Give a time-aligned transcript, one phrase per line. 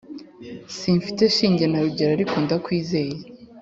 [0.77, 3.15] Simfite shinge na rugero ariko ndakwizeye